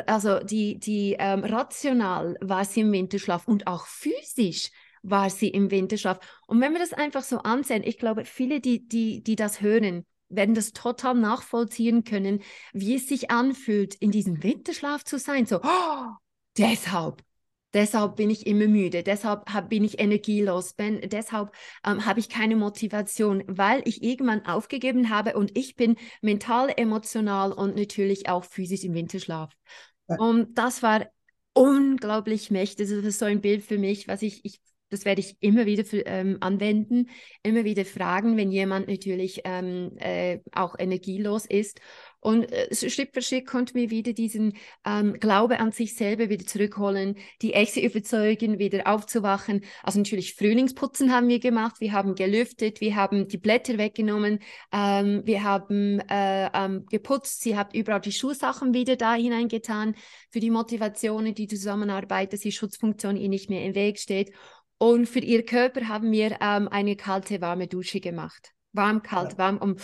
[0.08, 4.72] Also die, die ähm, rational war sie im Winterschlaf und auch physisch
[5.04, 6.20] war sie im Winterschlaf.
[6.48, 10.06] Und wenn wir das einfach so ansehen, ich glaube, viele, die, die, die das hören,
[10.30, 15.46] werden das total nachvollziehen können, wie es sich anfühlt, in diesem Winterschlaf zu sein.
[15.46, 16.06] So, oh,
[16.58, 17.22] deshalb,
[17.74, 21.52] deshalb bin ich immer müde, deshalb hab, bin ich energielos, ben, deshalb
[21.86, 27.52] ähm, habe ich keine Motivation, weil ich irgendwann aufgegeben habe und ich bin mental, emotional
[27.52, 29.52] und natürlich auch physisch im Winterschlaf.
[30.08, 30.18] Ja.
[30.18, 31.08] Und das war
[31.54, 32.90] unglaublich mächtig.
[32.90, 34.60] Das ist so ein Bild für mich, was ich, ich
[34.94, 37.10] das werde ich immer wieder ähm, anwenden,
[37.42, 41.82] immer wieder fragen, wenn jemand natürlich ähm, äh, auch energielos ist.
[42.24, 44.54] Und äh, Schritt für Schritt konnten wir wieder diesen
[44.86, 49.66] ähm, Glaube an sich selber wieder zurückholen, die Echse überzeugen, wieder aufzuwachen.
[49.84, 54.40] Also natürlich Frühlingsputzen haben wir gemacht, wir haben gelüftet, wir haben die Blätter weggenommen,
[54.72, 59.96] ähm, wir haben äh, ähm, geputzt, sie hat überall die Schulsachen wieder da hineingetan
[60.32, 64.32] für die Motivation, die Zusammenarbeit, dass die Schutzfunktion ihr nicht mehr im Weg steht.
[64.84, 68.52] Und für ihr Körper haben wir ähm, eine kalte, warme Dusche gemacht.
[68.74, 69.38] Warm, kalt, ja.
[69.38, 69.78] warm, um,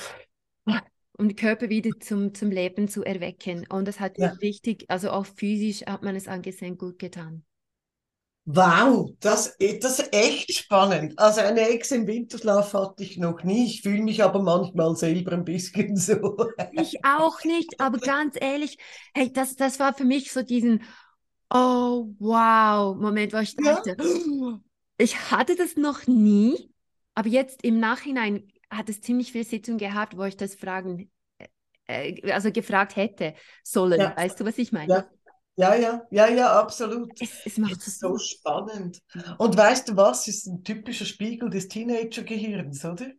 [1.17, 3.65] um den Körper wieder zum, zum Leben zu erwecken.
[3.69, 4.31] Und das hat ja.
[4.41, 7.45] richtig, also auch physisch hat man es angesehen, gut getan.
[8.43, 11.17] Wow, das, das ist echt spannend.
[11.17, 13.67] Also eine Ex im Winterschlaf hatte ich noch nie.
[13.67, 16.35] Ich fühle mich aber manchmal selber ein bisschen so.
[16.73, 18.77] Ich auch nicht, aber ganz ehrlich,
[19.13, 20.83] hey, das, das war für mich so diesen,
[21.49, 24.59] oh wow, Moment, wo ich dachte, ja
[24.99, 26.71] ich hatte das noch nie,
[27.15, 31.09] aber jetzt im Nachhinein hat es ziemlich viel Sitzung gehabt, wo ich das fragen,
[31.87, 33.33] äh, äh also gefragt hätte
[33.63, 33.99] sollen.
[33.99, 34.15] Ja.
[34.15, 34.93] Weißt du, was ich meine?
[34.93, 35.09] Ja.
[35.55, 37.11] Ja, ja, ja, ja, absolut.
[37.19, 39.01] Es, es macht es so spannend.
[39.37, 40.25] Und weißt du was?
[40.29, 43.11] Ist ein typischer Spiegel des Teenager-Gehirns, oder?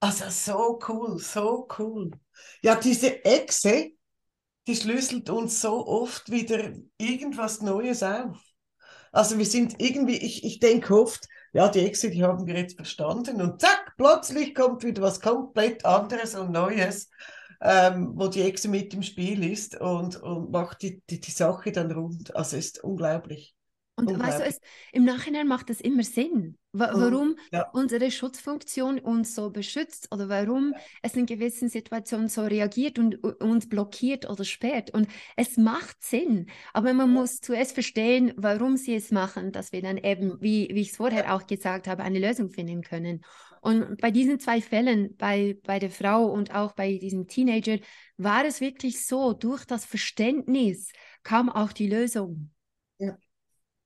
[0.00, 2.10] Also so cool, so cool.
[2.60, 3.90] Ja, diese Echse,
[4.66, 8.49] die schlüsselt uns so oft wieder irgendwas Neues auf.
[9.12, 12.76] Also wir sind irgendwie, ich, ich denke oft, ja, die Exe, die haben wir jetzt
[12.76, 17.10] verstanden und zack, plötzlich kommt wieder was komplett anderes und Neues,
[17.60, 21.72] ähm, wo die Exe mit im Spiel ist und, und macht die, die, die Sache
[21.72, 22.34] dann rund.
[22.36, 23.54] Also ist unglaublich.
[24.08, 24.60] Und weißt du, es,
[24.92, 27.68] im Nachhinein macht es immer Sinn, wa warum ja.
[27.72, 33.68] unsere Schutzfunktion uns so beschützt oder warum es in gewissen Situationen so reagiert und uns
[33.68, 34.90] blockiert oder sperrt.
[34.90, 37.20] Und es macht Sinn, aber man ja.
[37.20, 40.96] muss zuerst verstehen, warum sie es machen, dass wir dann eben, wie, wie ich es
[40.96, 43.22] vorher auch gesagt habe, eine Lösung finden können.
[43.60, 47.78] Und bei diesen zwei Fällen, bei, bei der Frau und auch bei diesem Teenager,
[48.16, 52.50] war es wirklich so, durch das Verständnis kam auch die Lösung.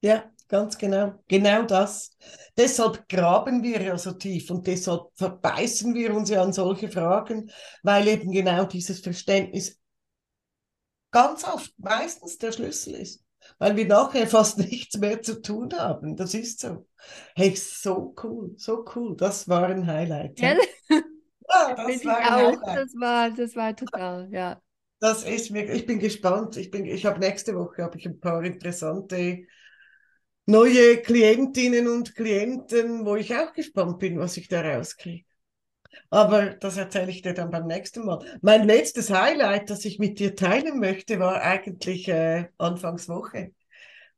[0.05, 0.31] Ja.
[0.49, 1.15] Ganz genau.
[1.27, 2.17] Genau das.
[2.57, 7.51] Deshalb graben wir ja so tief und deshalb verbeißen wir uns ja an solche Fragen,
[7.83, 9.81] weil eben genau dieses Verständnis
[11.11, 13.25] ganz oft meistens der Schlüssel ist.
[13.59, 16.15] Weil wir nachher fast nichts mehr zu tun haben.
[16.17, 16.87] Das ist so.
[17.35, 19.17] Hey, so cool, so cool.
[19.17, 20.39] Das war ein Highlight.
[20.41, 20.57] Ja,
[20.89, 22.77] ja das, war ein auch, Highlight.
[22.79, 24.61] Das, war, das war total, ja.
[25.01, 26.57] Das ist mir, ich bin gespannt.
[26.59, 29.47] Ich, bin, ich habe nächste Woche habe ich ein paar interessante
[30.47, 35.25] neue Klientinnen und Klienten, wo ich auch gespannt bin, was ich da rauskriege.
[36.11, 38.25] Aber das erzähle ich dir dann beim nächsten Mal.
[38.41, 43.53] Mein letztes Highlight, das ich mit dir teilen möchte, war eigentlich äh, Anfangswoche,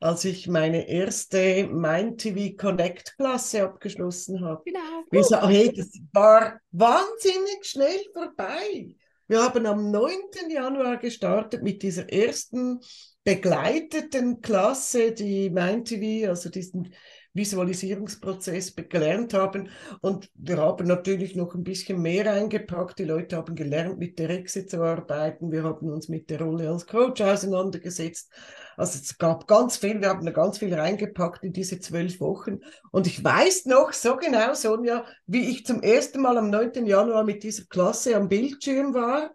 [0.00, 4.62] als ich meine erste Mind TV Connect Klasse abgeschlossen habe.
[4.64, 5.04] Genau.
[5.10, 8.94] Wir sagen, hey, das war wahnsinnig schnell vorbei.
[9.28, 10.12] Wir haben am 9.
[10.50, 12.80] Januar gestartet mit dieser ersten
[13.26, 16.94] begleiteten Klasse, die MindTV, also diesen
[17.34, 19.68] Visualisierungsprozess gelernt haben.
[20.00, 23.00] Und wir haben natürlich noch ein bisschen mehr eingepackt.
[23.00, 25.50] Die Leute haben gelernt, mit der Exe zu arbeiten.
[25.50, 28.30] Wir haben uns mit der Rolle als Coach auseinandergesetzt.
[28.76, 32.60] Also es gab ganz viel, wir haben da ganz viel reingepackt in diese zwölf Wochen.
[32.92, 36.86] Und ich weiß noch so genau, Sonja, wie ich zum ersten Mal am 9.
[36.86, 39.34] Januar mit dieser Klasse am Bildschirm war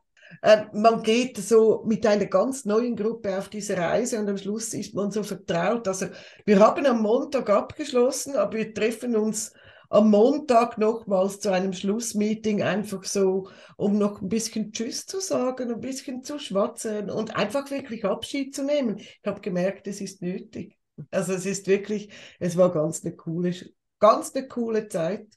[0.74, 4.94] man geht so mit einer ganz neuen Gruppe auf diese Reise und am Schluss ist
[4.94, 5.88] man so vertraut.
[5.88, 6.08] Also
[6.46, 9.54] wir haben am Montag abgeschlossen, aber wir treffen uns
[9.92, 15.70] am Montag nochmals zu einem Schlussmeeting, einfach so, um noch ein bisschen Tschüss zu sagen,
[15.70, 18.98] ein bisschen zu schwatzen und einfach wirklich Abschied zu nehmen.
[19.00, 20.78] Ich habe gemerkt, es ist nötig.
[21.12, 23.54] Also es ist wirklich, es war ganz eine coole,
[24.00, 25.28] ganz eine coole Zeit.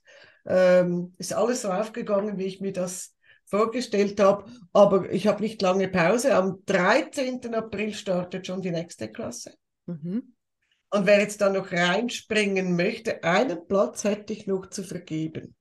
[0.46, 3.13] Ähm, ist alles so aufgegangen, wie ich mir das
[3.54, 4.50] vorgestellt habe.
[4.72, 6.34] Aber ich habe nicht lange Pause.
[6.34, 7.54] Am 13.
[7.54, 9.54] April startet schon die nächste Klasse.
[9.86, 10.34] Mhm.
[10.90, 15.54] Und wer jetzt da noch reinspringen möchte, einen Platz hätte ich noch zu vergeben.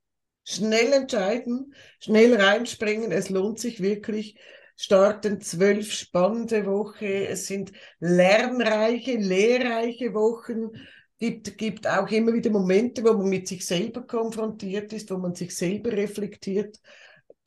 [0.43, 3.11] Schnell entscheiden, schnell reinspringen.
[3.11, 4.39] Es lohnt sich wirklich.
[4.75, 7.05] Starten zwölf spannende Wochen.
[7.05, 10.71] Es sind lernreiche, lehrreiche Wochen
[11.19, 15.35] gibt, gibt auch immer wieder Momente, wo man mit sich selber konfrontiert ist, wo man
[15.35, 16.79] sich selber reflektiert.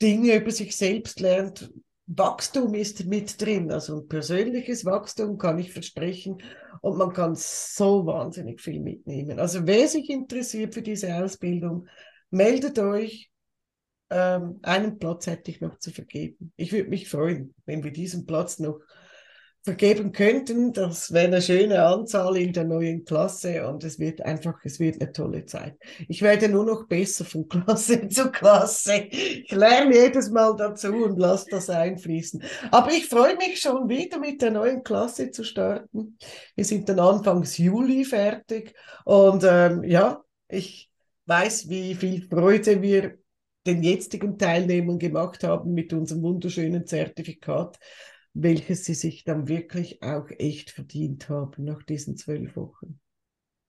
[0.01, 1.71] Dinge über sich selbst lernt.
[2.07, 6.41] Wachstum ist mit drin, also ein persönliches Wachstum kann ich versprechen
[6.81, 9.39] und man kann so wahnsinnig viel mitnehmen.
[9.39, 11.87] Also wer sich interessiert für diese Ausbildung,
[12.29, 13.29] meldet euch.
[14.09, 16.53] Ähm, einen Platz hätte ich noch zu vergeben.
[16.55, 18.79] Ich würde mich freuen, wenn wir diesen Platz noch
[19.63, 20.71] vergeben könnten.
[20.71, 25.01] Das wäre eine schöne Anzahl in der neuen Klasse und es wird einfach, es wird
[25.01, 25.77] eine tolle Zeit.
[26.07, 29.07] Ich werde nur noch besser von Klasse zu Klasse.
[29.11, 32.41] Ich lerne jedes Mal dazu und lasse das einfließen.
[32.71, 36.17] Aber ich freue mich schon wieder mit der neuen Klasse zu starten.
[36.55, 38.73] Wir sind dann Anfangs Juli fertig
[39.05, 40.89] und ähm, ja, ich
[41.25, 43.17] weiß, wie viel Freude wir
[43.67, 47.77] den jetzigen Teilnehmern gemacht haben mit unserem wunderschönen Zertifikat
[48.33, 52.99] welches sie sich dann wirklich auch echt verdient haben nach diesen zwölf Wochen.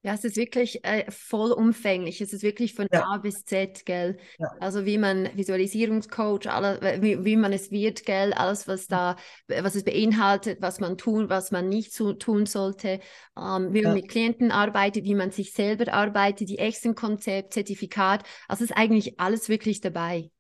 [0.02, 2.20] Ja, es ist wirklich äh, vollumfänglich.
[2.20, 3.04] Es ist wirklich von ja.
[3.04, 4.16] A bis Z, gell?
[4.38, 4.46] Ja.
[4.60, 8.32] Also wie man Visualisierungscoach, alle, wie, wie man es wird, gell?
[8.32, 9.16] Alles, was da,
[9.48, 13.00] was es beinhaltet, was man tun, was man nicht zu, tun sollte,
[13.36, 13.88] ähm, wie ja.
[13.88, 18.22] man mit Klienten arbeitet, wie man sich selber arbeitet, die Exen-Konzept, Zertifikat.
[18.46, 20.30] Also ist eigentlich alles wirklich dabei.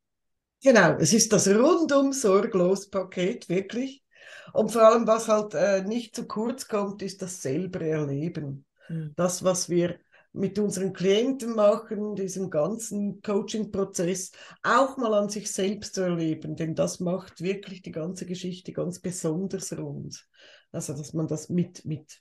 [0.62, 4.04] Genau, es ist das rundum sorglos Paket, wirklich.
[4.52, 8.64] Und vor allem, was halt äh, nicht zu kurz kommt, ist das selber erleben.
[8.88, 9.12] Mhm.
[9.16, 9.98] Das, was wir
[10.32, 16.74] mit unseren Klienten machen, diesen ganzen Coaching-Prozess, auch mal an sich selbst zu erleben, denn
[16.74, 20.26] das macht wirklich die ganze Geschichte ganz besonders rund.
[20.70, 22.20] Also, dass man das mit, mit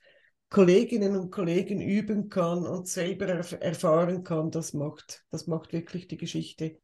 [0.50, 6.08] Kolleginnen und Kollegen üben kann und selber erf erfahren kann, das macht, das macht wirklich
[6.08, 6.80] die Geschichte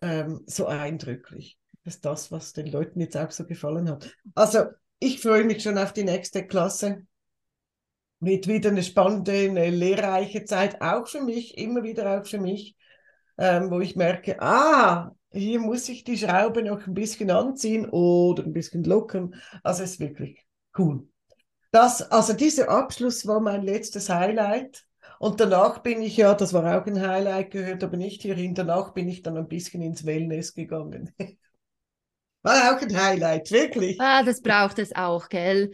[0.00, 4.14] ähm, so eindrücklich ist das, was den Leuten jetzt auch so gefallen hat.
[4.34, 4.64] Also
[4.98, 7.06] ich freue mich schon auf die nächste Klasse.
[8.20, 12.76] Wird wieder eine spannende, eine lehrreiche Zeit, auch für mich, immer wieder auch für mich,
[13.38, 18.42] ähm, wo ich merke, ah, hier muss ich die Schraube noch ein bisschen anziehen oder
[18.44, 19.34] ein bisschen lockern.
[19.62, 20.46] Also es ist wirklich
[20.78, 21.06] cool.
[21.72, 24.86] Das, also dieser Abschluss war mein letztes Highlight.
[25.18, 28.92] Und danach bin ich ja, das war auch ein Highlight, gehört aber nicht hierhin, danach
[28.92, 31.12] bin ich dann ein bisschen ins Wellness gegangen.
[32.46, 34.00] War auch ein Highlight, wirklich.
[34.00, 35.72] Ah, das braucht es auch, gell?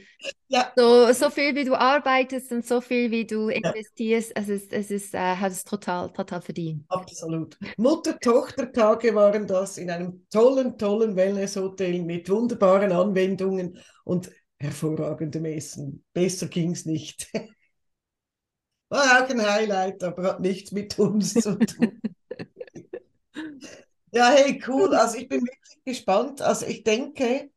[0.49, 0.73] Ja.
[0.75, 4.43] So, so viel wie du arbeitest und so viel wie du investierst, ja.
[4.43, 6.87] es ist, es ist, äh, hat es total, total verdient.
[6.89, 7.59] Absolut.
[7.77, 16.03] Mutter-Tochter-Tage waren das in einem tollen, tollen Wellness-Hotel mit wunderbaren Anwendungen und hervorragendem Essen.
[16.15, 17.31] Besser ging es nicht.
[18.89, 22.01] War auch ein Highlight, aber hat nichts mit uns zu tun.
[24.15, 24.95] Ja, hey, cool.
[24.95, 26.43] Also ich bin wirklich gespannt.
[26.43, 27.51] Also ich denke,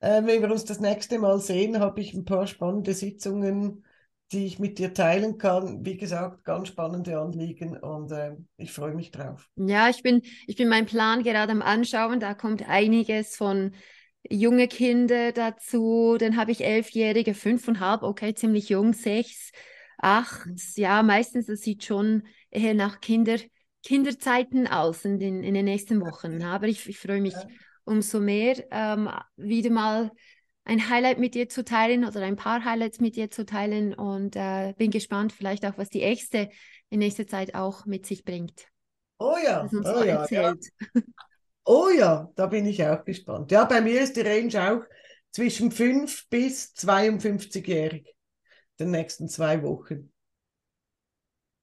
[0.00, 3.84] äh, wenn wir uns das nächste Mal sehen, habe ich ein paar spannende Sitzungen,
[4.32, 5.84] die ich mit dir teilen kann.
[5.84, 9.50] Wie gesagt, ganz spannende Anliegen und äh, ich freue mich drauf.
[9.56, 12.18] Ja, ich bin, ich bin meinen Plan gerade am Anschauen.
[12.20, 13.74] Da kommt einiges von
[14.28, 16.16] junge Kinder dazu.
[16.18, 19.52] Dann habe ich elfjährige, fünfeinhalb, okay, ziemlich jung, sechs,
[19.98, 20.48] acht.
[20.76, 23.36] Ja, meistens, das sieht schon eher nach Kinder,
[23.82, 26.42] Kinderzeiten aus in den, in den nächsten Wochen.
[26.42, 27.34] Aber ich, ich freue mich
[27.84, 30.10] umso mehr, ähm, wieder mal
[30.64, 34.36] ein Highlight mit dir zu teilen oder ein paar Highlights mit dir zu teilen und
[34.36, 36.50] äh, bin gespannt, vielleicht auch, was die Äxte
[36.90, 38.66] in nächster Zeit auch mit sich bringt.
[39.18, 40.54] Oh ja, oh ja, ja,
[41.64, 43.50] Oh ja, da bin ich auch gespannt.
[43.52, 44.84] Ja, bei mir ist die Range auch
[45.30, 48.14] zwischen 5 bis 52-jährig,
[48.78, 50.12] den nächsten zwei Wochen.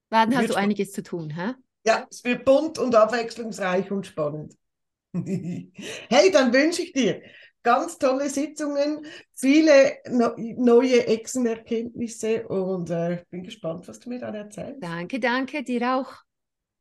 [0.09, 1.55] Dann hast du einiges zu tun, hä?
[1.85, 4.55] Ja, es wird bunt und abwechslungsreich und spannend.
[5.13, 7.21] hey, dann wünsche ich dir
[7.63, 14.81] ganz tolle Sitzungen, viele neue Echsenerkenntnisse und äh, bin gespannt, was du mir dann erzählst.
[14.81, 16.13] Danke, danke, dir auch.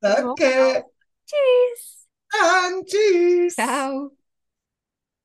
[0.00, 0.84] Danke.
[1.26, 2.06] Tschüss.
[2.30, 3.54] Dann, tschüss.
[3.54, 4.15] Ciao.